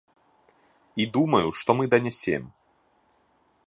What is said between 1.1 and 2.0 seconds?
думаю, што мы